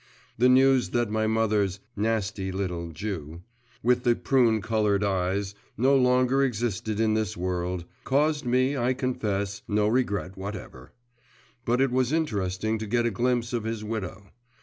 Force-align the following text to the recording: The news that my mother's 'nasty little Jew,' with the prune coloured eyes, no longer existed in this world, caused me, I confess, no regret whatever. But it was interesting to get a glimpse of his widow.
The 0.35 0.49
news 0.49 0.89
that 0.97 1.11
my 1.11 1.27
mother's 1.27 1.79
'nasty 1.95 2.51
little 2.51 2.91
Jew,' 2.91 3.43
with 3.83 4.01
the 4.03 4.15
prune 4.15 4.59
coloured 4.59 5.03
eyes, 5.03 5.53
no 5.77 5.95
longer 5.95 6.41
existed 6.41 6.99
in 6.99 7.13
this 7.13 7.37
world, 7.37 7.85
caused 8.03 8.43
me, 8.43 8.75
I 8.75 8.95
confess, 8.95 9.61
no 9.67 9.87
regret 9.87 10.35
whatever. 10.35 10.91
But 11.65 11.81
it 11.81 11.91
was 11.91 12.11
interesting 12.11 12.79
to 12.79 12.87
get 12.87 13.05
a 13.05 13.11
glimpse 13.11 13.53
of 13.53 13.63
his 13.63 13.83
widow. 13.83 14.31